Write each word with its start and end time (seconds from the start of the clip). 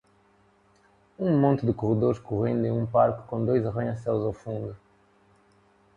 Um 1.19 1.31
monte 1.39 1.63
de 1.63 1.71
corredores 1.75 2.17
correndo 2.17 2.65
em 2.65 2.71
um 2.71 2.87
parque 2.87 3.27
com 3.27 3.45
dois 3.45 3.63
arranha-céus 3.67 4.23
ao 4.25 4.33
fundo 4.33 4.75